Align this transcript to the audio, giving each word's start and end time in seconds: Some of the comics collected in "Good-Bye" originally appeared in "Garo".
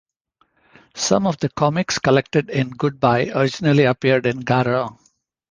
Some 0.95 1.27
of 1.27 1.37
the 1.37 1.49
comics 1.49 1.99
collected 1.99 2.49
in 2.49 2.71
"Good-Bye" 2.71 3.33
originally 3.35 3.83
appeared 3.83 4.25
in 4.25 4.39
"Garo". 4.41 4.97